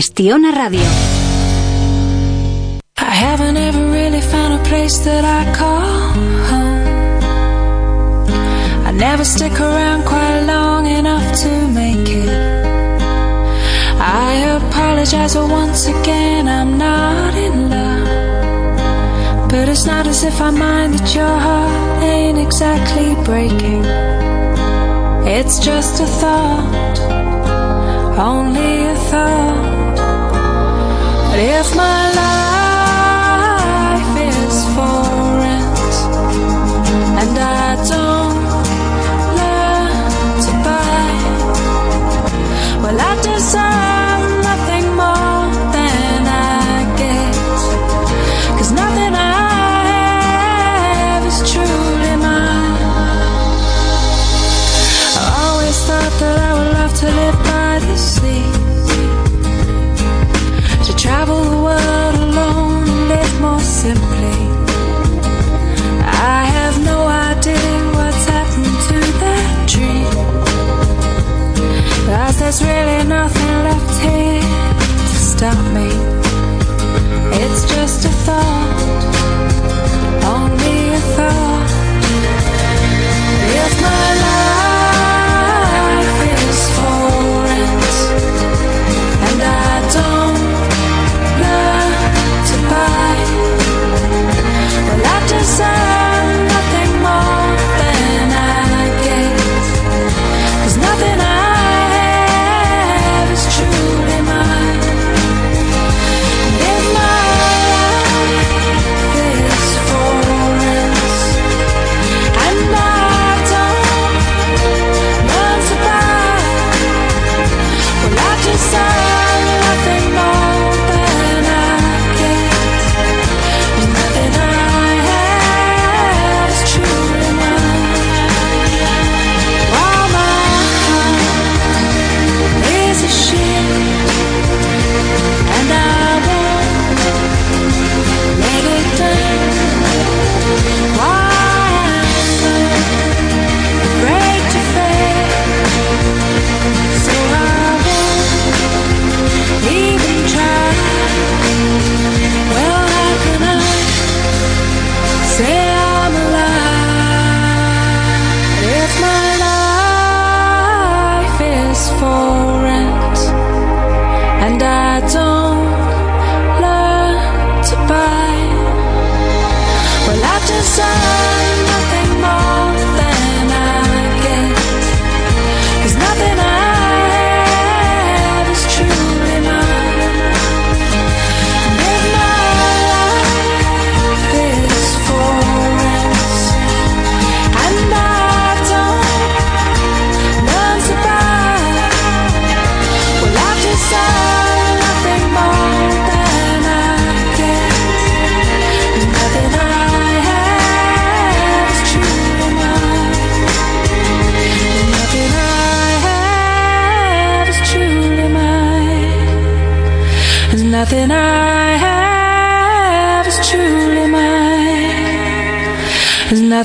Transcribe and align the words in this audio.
Gestiona 0.00 0.50
Radio. 0.56 0.88
I 2.96 3.12
haven't 3.24 3.58
ever 3.58 3.84
really 3.90 4.22
found 4.22 4.54
a 4.58 4.62
place 4.64 4.96
that 5.04 5.26
I 5.26 5.42
call 5.54 6.14
home. 6.50 6.86
I 8.88 8.92
never 8.92 9.26
stick 9.26 9.60
around 9.60 10.06
quite 10.06 10.40
long 10.46 10.86
enough 10.86 11.26
to 11.42 11.50
make 11.80 12.08
it. 12.08 12.30
I 14.00 14.32
apologize, 14.60 15.34
but 15.34 15.50
once 15.50 15.86
again, 15.86 16.48
I'm 16.48 16.78
not 16.78 17.34
in 17.34 17.68
love. 17.68 19.50
But 19.50 19.68
it's 19.68 19.84
not 19.84 20.06
as 20.06 20.24
if 20.24 20.40
I 20.40 20.50
mind 20.50 20.94
that 20.94 21.14
your 21.14 21.36
heart 21.46 22.02
ain't 22.02 22.38
exactly 22.38 23.14
breaking. 23.22 23.84
It's 25.36 25.58
just 25.58 26.00
a 26.00 26.06
thought 26.06 27.39
only 28.18 28.84
a 28.84 28.94
thought. 29.08 29.96
But 31.30 31.38
if 31.38 31.76
my 31.76 32.12
life 32.14 32.59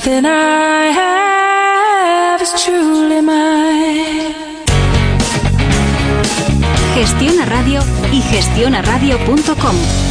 Nothing 0.06 0.26
I 0.26 0.92
have. 0.92 1.16
Gestiona 6.94 7.44
Radio 7.44 7.82
y 8.12 8.22
gestionaradio.com 8.22 10.05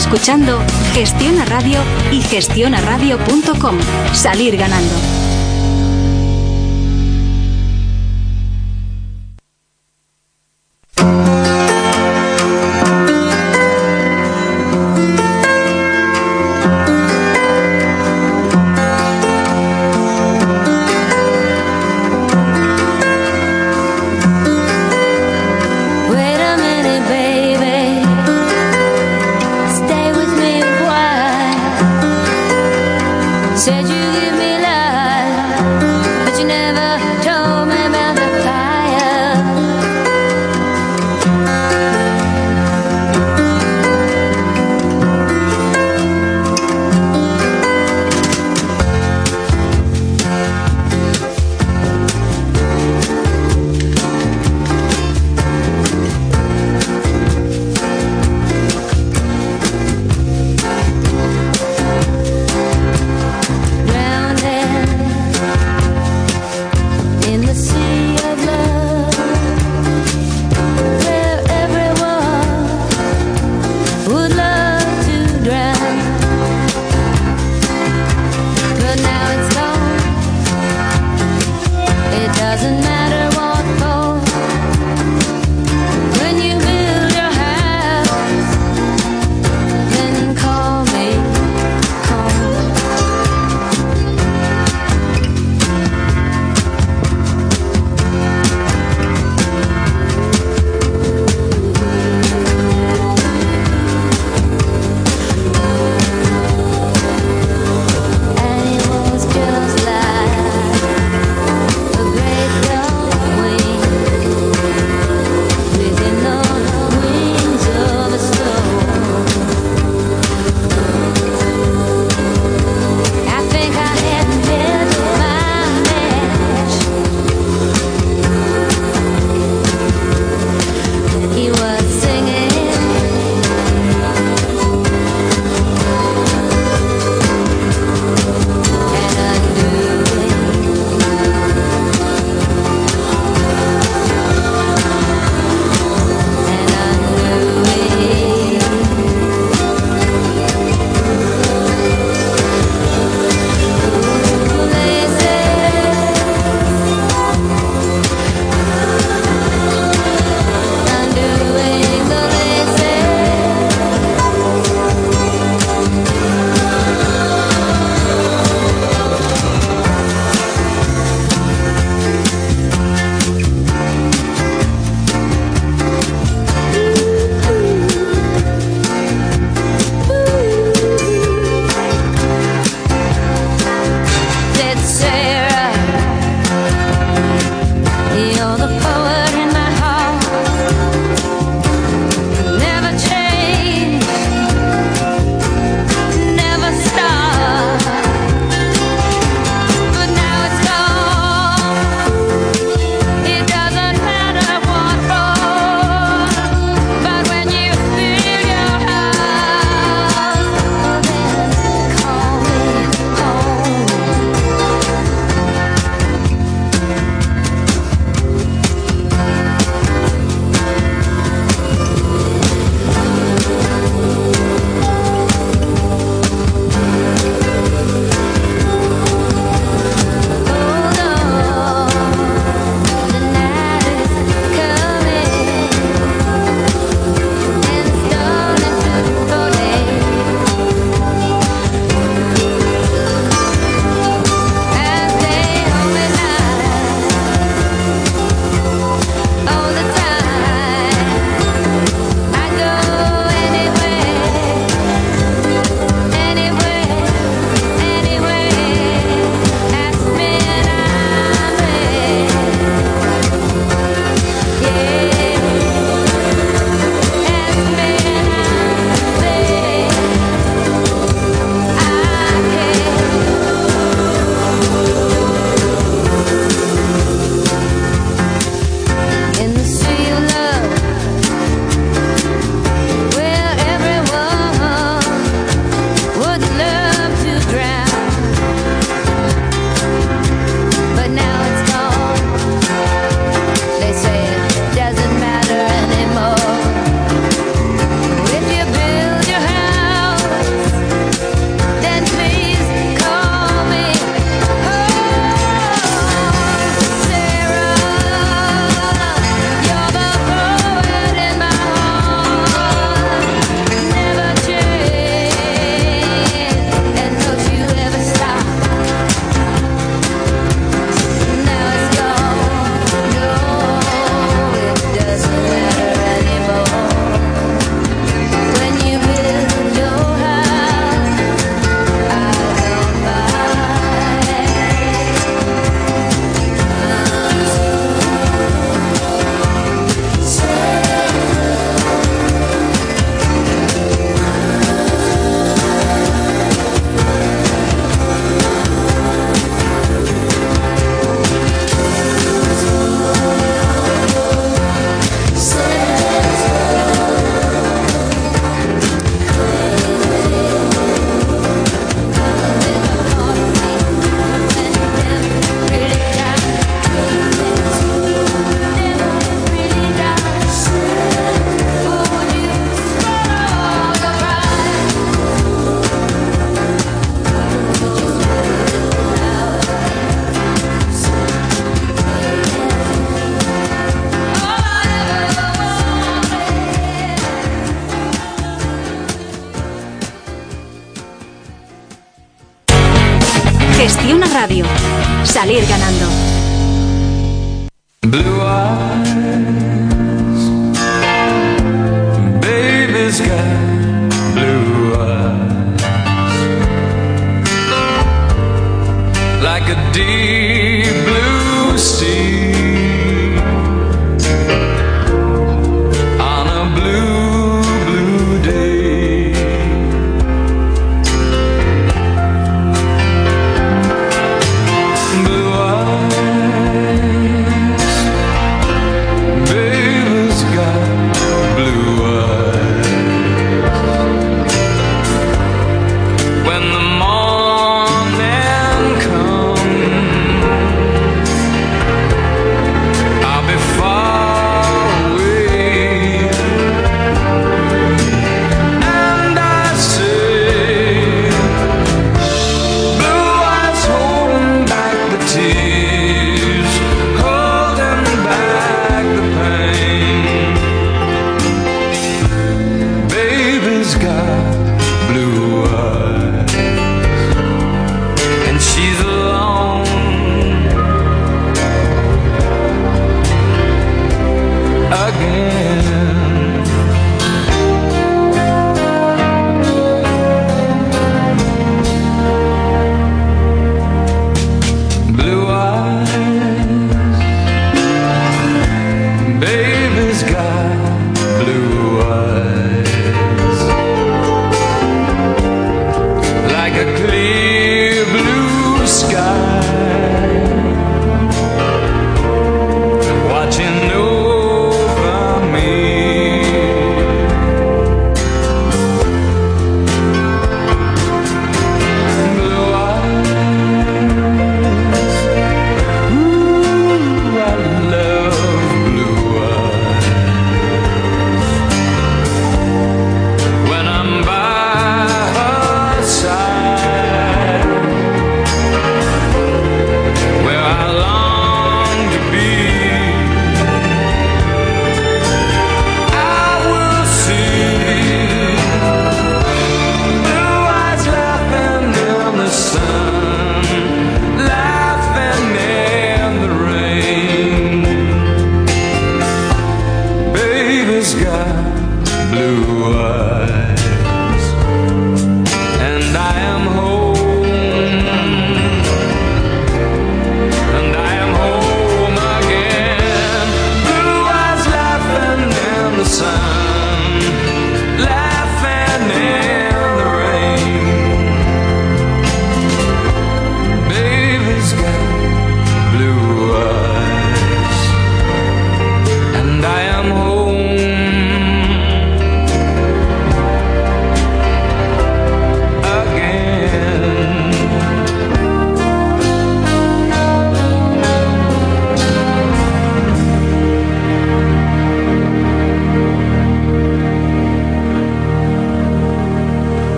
escuchando 0.00 0.58
Gestiona 0.94 1.44
Radio 1.44 1.78
y 2.10 2.22
gestionaradio.com. 2.22 3.78
Salir 4.14 4.56
ganando. 4.56 5.19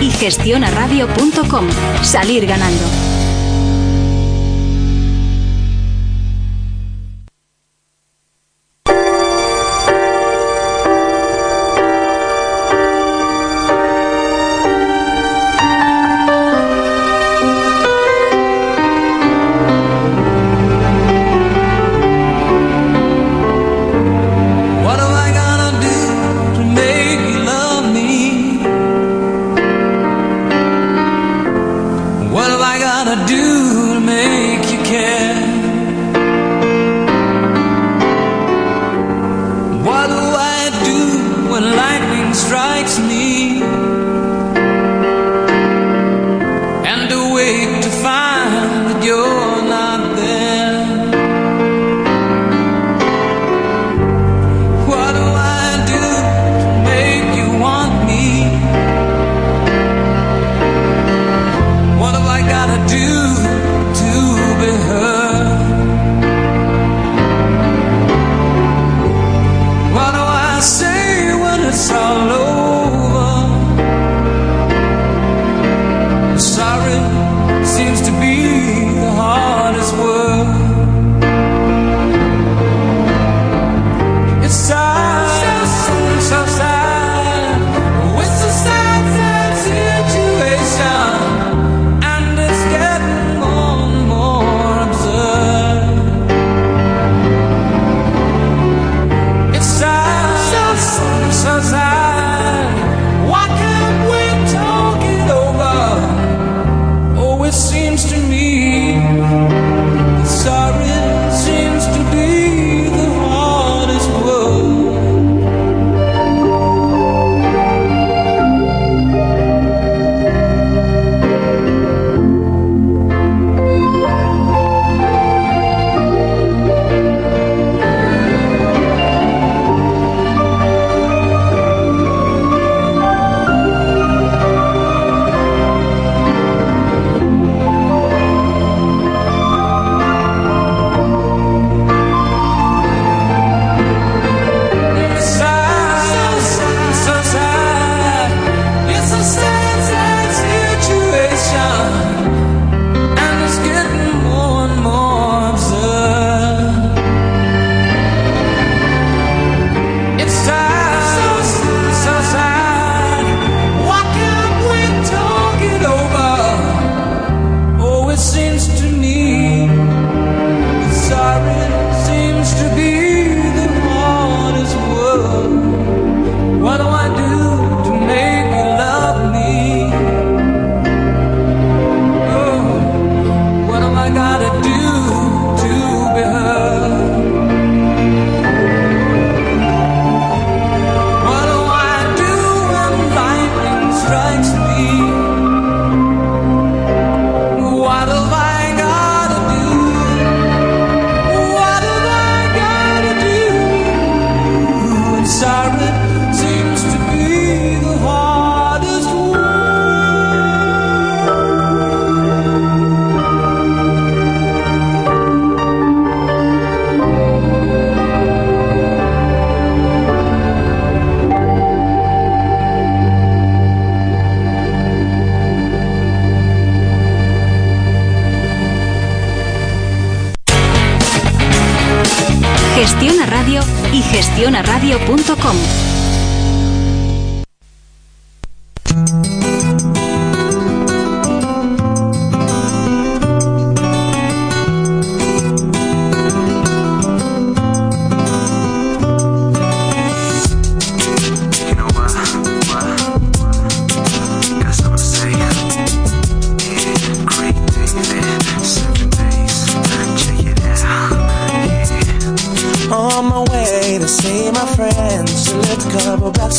Y 0.00 0.10
gestionaradio.com. 0.10 1.68
Salir 2.02 2.46
ganando. 2.46 3.07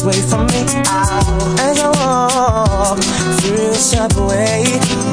Away 0.04 0.22
from 0.22 0.48
me. 0.48 0.62
As 1.60 1.80
I 1.80 1.90
walked 2.00 3.04
through 3.42 3.58
the 3.58 3.76
subway, 3.76 4.64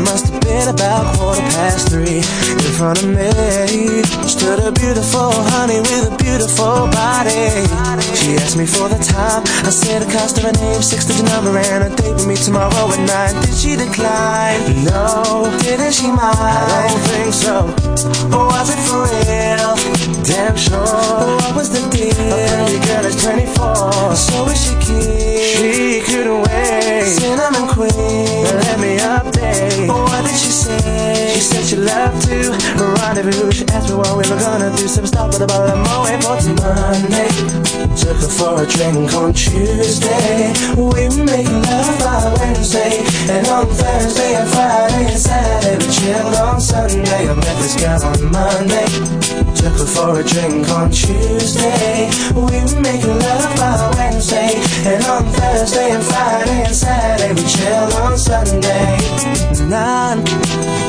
must 0.04 0.28
have 0.28 0.40
been 0.42 0.68
about 0.68 1.16
quarter 1.16 1.40
past 1.54 1.88
three. 1.88 2.18
In 2.18 2.72
front 2.78 3.02
of 3.02 3.08
me 3.08 4.02
stood 4.28 4.60
a 4.60 4.72
beautiful 4.72 5.32
honey 5.54 5.80
with 5.80 6.12
a 6.12 6.16
beautiful 6.22 6.86
body. 6.92 7.66
She 8.14 8.36
asked 8.36 8.56
me 8.56 8.66
for 8.66 8.88
the 8.88 8.98
time. 9.16 9.42
I 9.64 9.70
said 9.70 10.02
the 10.02 10.08
cost 10.12 10.36
of 10.38 10.44
her 10.44 10.52
name, 10.52 10.82
six 10.82 11.06
digit 11.08 11.24
number, 11.32 11.56
and 11.56 11.88
a 11.88 11.90
date 11.96 12.12
with 12.12 12.28
me 12.28 12.36
tomorrow 12.36 12.92
at 12.92 13.00
nine. 13.08 13.34
Did 13.42 13.56
she 13.56 13.72
decline? 13.76 14.60
No. 14.84 15.48
Didn't 15.64 15.92
she 15.96 16.08
mind? 16.08 16.36
I 16.36 16.88
don't 16.88 17.04
think 17.10 17.32
so. 17.32 17.54
Or 18.36 18.44
was 18.52 18.68
it 18.74 18.80
for 18.84 19.08
real? 19.08 19.72
Damn 20.28 20.56
sure. 20.56 20.84
What 21.40 21.54
was 21.56 21.68
the 21.72 21.82
deal? 21.88 22.12
A 22.12 22.44
pretty 22.52 22.78
girl 22.84 23.04
is 23.08 23.16
24. 23.22 24.14
So 24.14 24.48
is 24.52 24.60
she 24.60 24.74
cute? 24.84 25.36
She 25.56 26.00
couldn't 26.04 26.42
wait. 26.44 27.04
Cinnamon 27.16 27.66
queen. 27.72 28.44
Let 28.44 28.78
me 28.78 28.98
update. 29.00 29.88
What 29.88 30.24
did 30.24 30.36
she 30.36 30.52
say? 30.52 31.32
She 31.34 31.40
said 31.40 31.64
she 31.64 31.76
loved 31.76 32.28
to 32.28 32.52
rendezvous. 33.00 33.50
She 33.52 33.64
asked 33.72 33.88
me 33.88 33.96
what 33.96 34.12
we 34.16 34.24
were 34.28 34.40
gonna 34.40 34.70
do. 34.76 34.86
So 34.88 35.00
we 35.00 35.08
stopped 35.08 35.34
at 35.36 35.42
a 35.42 35.46
bottle 35.46 35.72
of 35.72 35.80
Moet 35.86 36.20
for 36.22 36.54
Monday. 36.60 37.28
Took 37.96 38.18
her 38.18 38.28
for 38.28 38.62
a 38.62 38.66
drink 38.66 39.05
on 39.14 39.32
Tuesday. 39.32 40.52
We 40.76 41.08
make 41.24 41.46
love 41.46 41.98
by 42.00 42.34
Wednesday. 42.38 43.04
And 43.28 43.46
on 43.48 43.66
Thursday 43.66 44.34
and 44.34 44.48
Friday 44.48 45.04
and 45.10 45.18
Saturday 45.18 45.84
we 45.84 45.92
chilled 45.92 46.34
on 46.34 46.60
Sunday. 46.60 47.28
I 47.28 47.34
met 47.34 47.56
this 47.60 47.76
girl 47.76 48.02
on 48.04 48.32
Monday. 48.32 48.86
Took 49.54 49.76
her 49.78 49.86
for 49.86 50.20
a 50.20 50.24
drink 50.24 50.68
on 50.70 50.90
Tuesday. 50.90 52.10
We 52.34 52.58
make 52.80 53.04
love 53.04 53.56
by 53.56 53.92
Wednesday. 53.96 54.54
And 54.86 55.04
on 55.04 55.24
Thursday 55.24 55.90
and 55.90 56.04
Friday 56.04 56.62
and 56.64 56.74
Saturday 56.74 57.32
we 57.34 57.48
chilled 57.48 57.92
on 57.94 58.16
Sunday. 58.16 58.98
Nine 59.68 60.85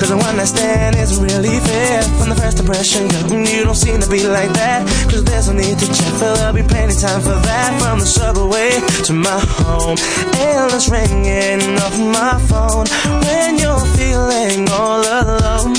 Cause 0.00 0.10
a 0.12 0.16
one 0.16 0.38
night 0.38 0.48
stand 0.48 0.96
isn't 0.96 1.22
really 1.22 1.60
fair. 1.60 2.00
From 2.16 2.30
the 2.30 2.34
first 2.34 2.58
impression, 2.58 3.06
girl, 3.08 3.44
you 3.44 3.64
don't 3.64 3.74
seem 3.74 4.00
to 4.00 4.08
be 4.08 4.26
like 4.26 4.50
that. 4.54 4.88
Cause 5.10 5.22
there's 5.24 5.48
no 5.48 5.52
need 5.52 5.78
to 5.78 5.86
check, 5.86 6.12
but 6.18 6.36
there'll 6.36 6.54
be 6.54 6.62
plenty 6.62 6.94
time 6.94 7.20
for 7.20 7.36
that. 7.36 7.78
From 7.82 7.98
the 8.00 8.06
subway 8.06 8.80
to 9.04 9.12
my 9.12 9.38
home, 9.60 9.98
endless 10.40 10.88
ringing 10.88 11.76
off 11.84 11.98
my 12.00 12.40
phone. 12.48 12.88
When 13.28 13.58
you're 13.58 13.84
feeling 13.92 14.66
all 14.70 15.04
alone, 15.04 15.76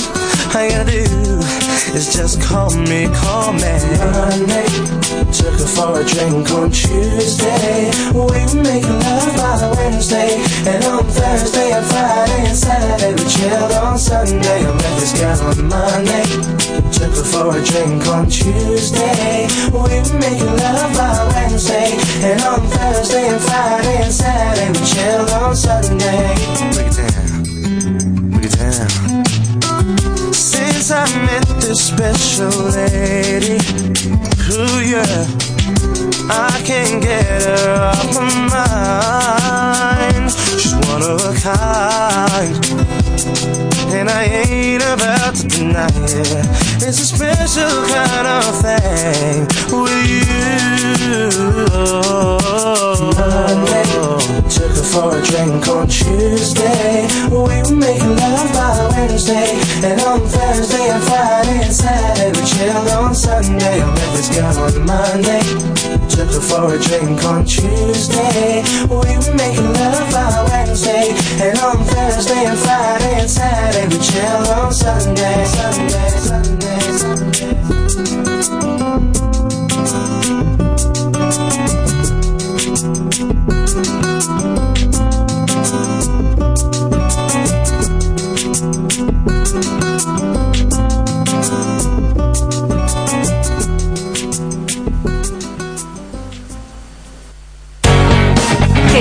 all 0.54 0.64
you 0.64 0.70
gotta 0.70 0.84
do 0.84 1.38
is 1.96 2.12
just 2.12 2.40
call 2.42 2.70
me, 2.76 3.08
call 3.14 3.52
me. 3.52 3.72
Monday, 4.12 4.68
took 5.32 5.56
her 5.56 5.66
for 5.66 6.00
a 6.00 6.04
drink 6.04 6.50
on 6.50 6.70
Tuesday. 6.70 7.90
We 8.12 8.60
make 8.60 8.84
love 8.84 9.36
by 9.36 9.72
Wednesday, 9.76 10.36
and 10.68 10.84
on 10.84 11.04
Thursday 11.04 11.72
and 11.72 11.86
Friday 11.86 12.46
and 12.48 12.56
Saturday 12.56 13.12
we 13.12 13.28
chilled 13.30 13.72
on 13.72 13.98
Sunday. 13.98 14.60
I 14.60 14.72
met 14.76 15.00
this 15.00 15.12
girl 15.18 15.40
on 15.40 15.68
Monday. 15.68 16.24
Took 16.92 17.16
her 17.16 17.24
for 17.24 17.56
a 17.56 17.64
drink 17.64 18.06
on 18.08 18.28
Tuesday. 18.28 19.48
We 19.72 20.04
make 20.20 20.40
love 20.40 20.92
by 20.96 21.32
Wednesday, 21.32 21.96
and 22.28 22.42
on 22.42 22.60
Thursday 22.68 23.28
and 23.28 23.40
Friday 23.40 24.02
and 24.04 24.12
Saturday 24.12 24.68
we 24.68 24.86
chilled 24.86 25.30
on 25.30 25.56
Sunday. 25.56 26.34
Break 26.74 26.88
it 26.88 26.96
down, 26.96 28.30
break 28.30 28.44
it 28.44 28.58
down. 28.58 29.21
Since 30.82 30.98
I 30.98 31.06
met 31.26 31.46
this 31.60 31.80
special 31.86 32.50
lady, 32.74 33.60
ooh 34.50 34.80
yeah, 34.82 35.26
I 36.28 36.60
can't 36.66 37.00
get 37.00 37.24
her 37.24 37.92
off 37.94 38.12
my 38.16 38.26
mind. 40.18 40.32
She's 40.32 40.74
one 40.90 41.02
of 41.02 41.22
a 41.22 41.34
kind, 41.38 42.58
and 43.94 44.10
I 44.10 44.24
ain't 44.24 44.82
about 44.82 45.31
to 45.62 45.68
deny 45.68 45.86
it. 45.86 46.82
It's 46.82 46.98
a 47.00 47.06
special 47.06 47.86
kind 47.86 48.26
of 48.26 48.44
thing 48.62 49.46
with 49.70 50.06
you. 50.10 50.32
Monday, 53.16 53.84
took 54.48 54.72
her 54.72 54.82
for 54.82 55.18
a 55.18 55.22
drink 55.22 55.68
on 55.68 55.86
Tuesday. 55.86 57.06
We 57.30 57.62
make 57.76 58.02
love 58.02 58.52
by 58.52 58.88
Wednesday, 58.96 59.60
and 59.84 60.00
on 60.02 60.20
Thursday 60.20 60.88
and 60.90 61.02
Friday 61.04 61.64
and 61.64 61.74
Saturday 61.74 62.38
we 62.38 62.46
chilled 62.46 62.88
on 62.88 63.14
Sunday. 63.14 63.82
I 63.82 63.86
met 63.86 64.16
this 64.16 64.28
girl 64.34 64.58
on 64.58 64.86
Monday. 64.86 65.91
Took 66.12 66.28
her 66.28 66.40
for 66.42 66.74
a 66.74 66.78
drink 66.78 67.24
on 67.24 67.46
Tuesday. 67.46 68.62
We 68.86 68.96
were 68.96 69.34
making 69.34 69.72
love 69.72 70.12
by 70.12 70.44
Wednesday, 70.50 71.14
and 71.40 71.58
on 71.58 71.82
Thursday 71.84 72.44
and 72.44 72.58
Friday 72.58 73.20
and 73.20 73.30
Saturday 73.30 73.88
we 73.88 73.98
chilled 74.04 74.48
on 74.48 74.72
Sunday. 74.74 75.44
Sunday, 75.46 76.08
Sunday, 76.18 76.92
Sunday. 76.92 77.62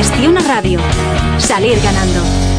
Gestiona 0.01 0.41
Radio. 0.41 0.79
Salir 1.37 1.79
ganando. 1.79 2.50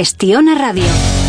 Gestiona 0.00 0.54
Radio. 0.54 1.19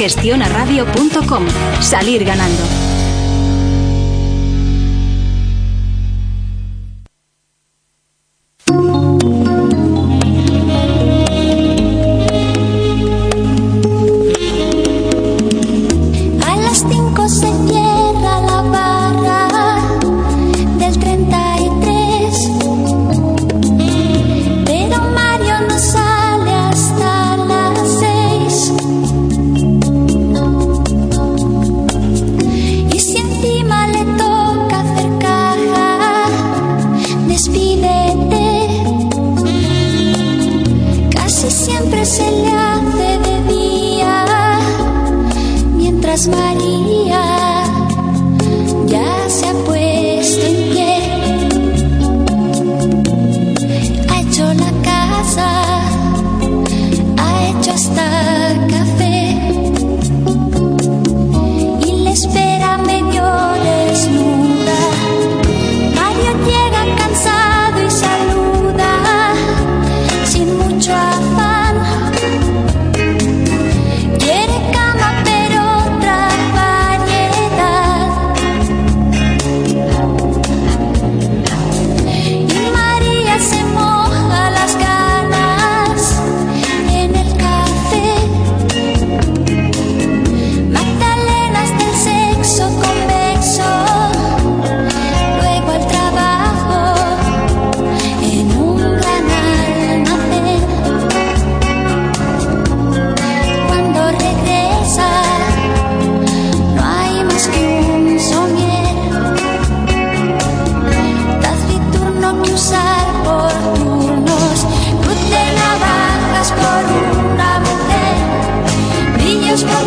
gestionaradio.com. 0.00 1.46
Salir 1.82 2.24
ganando. 2.24 2.69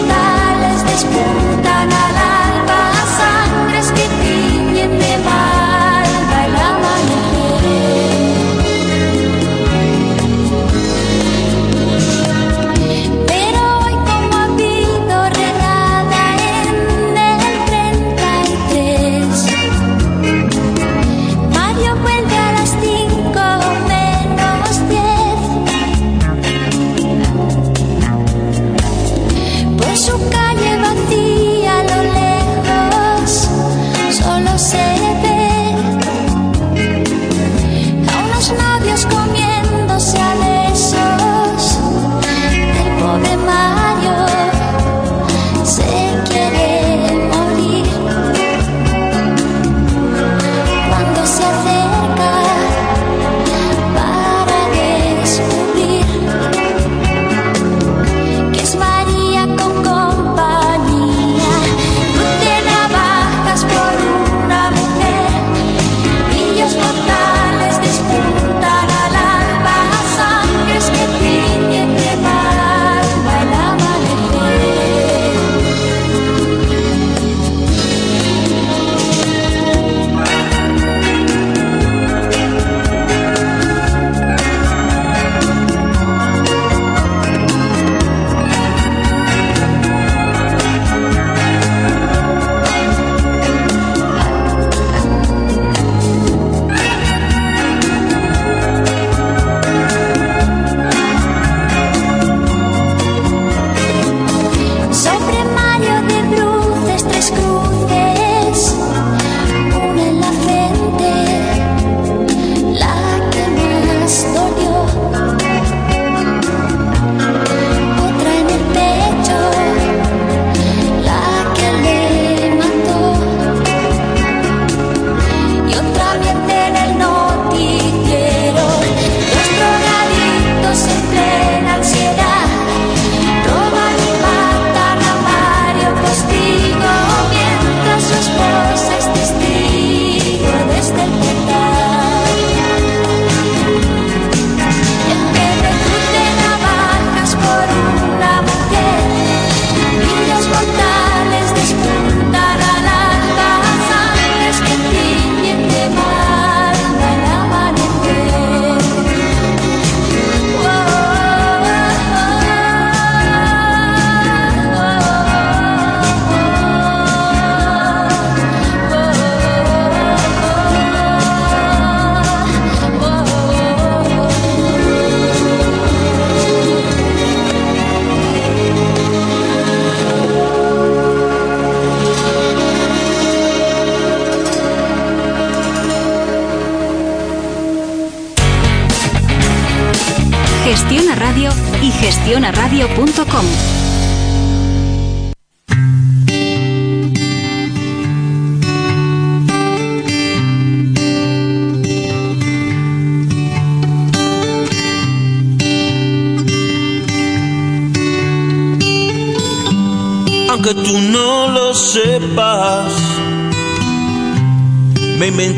cristales 0.04 0.86
disputan 0.86 1.92
a 1.92 2.12
la 2.12 2.33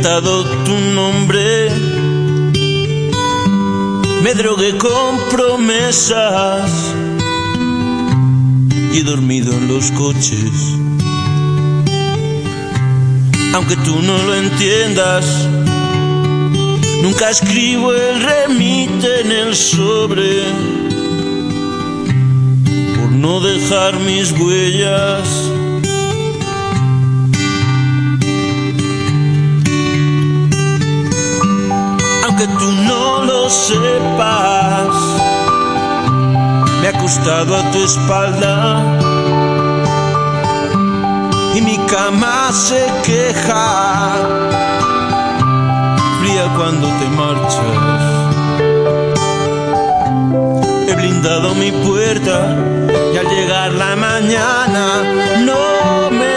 tu 0.06 0.78
nombre, 0.94 1.72
me 4.22 4.36
drogué 4.36 4.78
con 4.78 5.18
promesas 5.32 6.70
y 8.94 9.00
he 9.00 9.04
dormido 9.04 9.52
en 9.52 9.68
los 9.68 9.90
coches. 9.92 10.78
Aunque 13.56 13.76
tú 13.78 14.00
no 14.04 14.16
lo 14.20 14.36
entiendas, 14.36 15.26
nunca 17.02 17.32
escribo 17.32 17.92
el 17.92 18.22
remite 18.22 19.22
en 19.22 19.32
el 19.32 19.56
sobre 19.56 20.44
por 22.96 23.12
no 23.12 23.40
dejar 23.40 24.00
mis 24.02 24.32
huellas. 24.34 25.55
Aunque 32.38 32.54
tú 32.60 32.70
no 32.70 33.24
lo 33.24 33.50
sepas, 33.50 34.94
me 36.82 36.88
he 36.88 36.90
acostado 36.90 37.56
a 37.56 37.72
tu 37.72 37.78
espalda. 37.82 38.84
Y 41.54 41.62
mi 41.62 41.78
cama 41.88 42.52
se 42.52 42.86
queja, 43.06 44.12
fría 46.20 46.54
cuando 46.58 46.88
te 47.00 47.08
marchas. 47.22 48.04
He 50.90 50.94
blindado 50.94 51.56
mi 51.56 51.72
puerta 51.72 52.58
y 53.14 53.18
al 53.18 53.28
llegar 53.30 53.72
la 53.72 53.96
mañana 53.96 55.04
no 55.46 56.12
me 56.12 56.35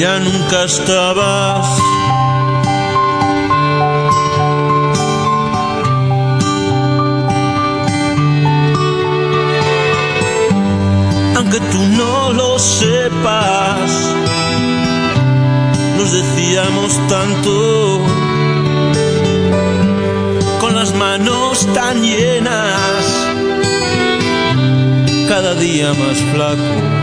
ya 0.00 0.18
nunca 0.18 0.64
estabas. 0.64 1.66
Aunque 11.36 11.60
tú 11.72 11.80
no 11.98 12.32
lo 12.32 12.58
sepas, 12.58 13.90
nos 15.98 16.12
decíamos 16.12 16.92
tanto 17.08 18.00
con 20.60 20.74
las 20.76 20.94
manos 20.94 21.66
tan 21.74 22.00
llenas, 22.00 23.04
cada 25.28 25.54
día 25.56 25.92
más 25.92 26.18
flacos. 26.32 26.99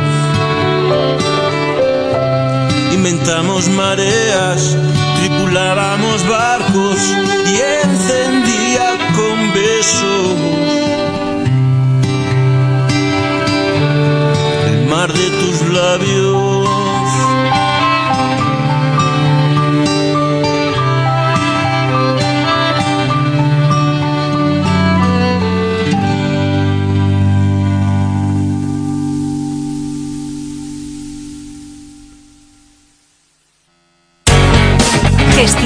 Inventamos 2.98 3.70
mareas, 3.70 4.76
tripulábamos 5.18 6.28
barcos 6.28 7.00
y 7.45 7.86
encendía 7.86 8.98
con 9.16 9.54
besos 9.54 10.36
el 14.68 14.88
mar 14.88 15.14
de 15.14 15.30
tus 15.30 15.62
labios. 15.70 16.57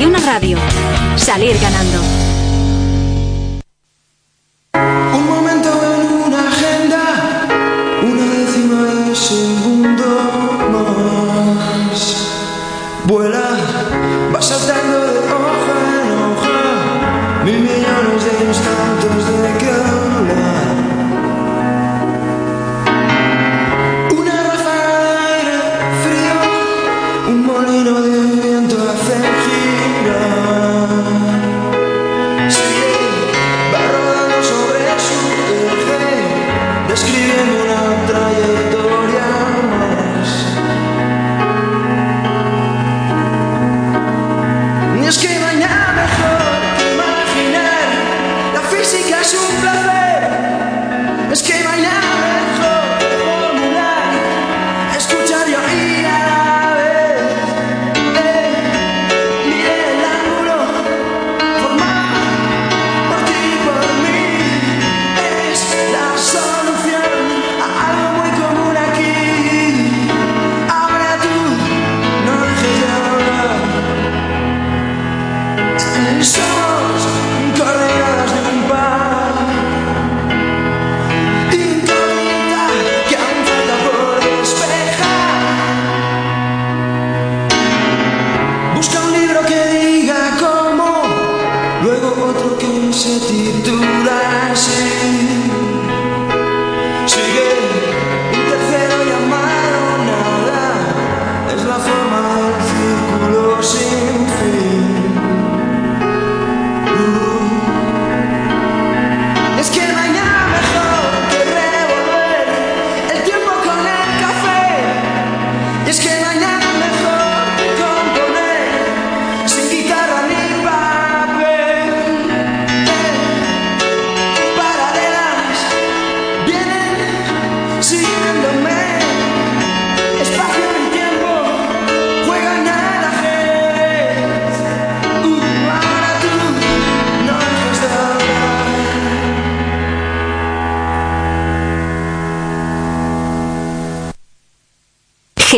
Gestiona 0.02 0.20
Radio. 0.26 0.58
Salir 1.16 1.56
ganando. 1.60 2.31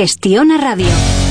Gestiona 0.04 0.58
Radio. 0.58 1.23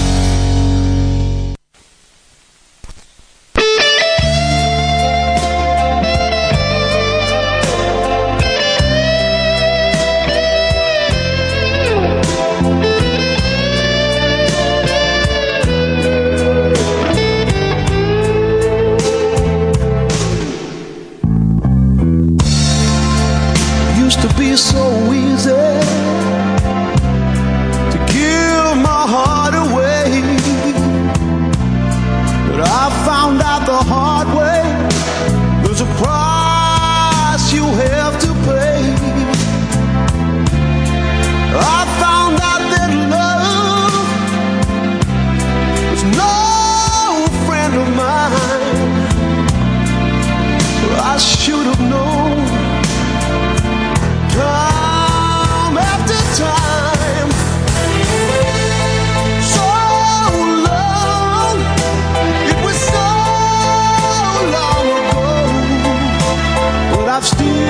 I've 67.23 67.29
still 67.29 67.62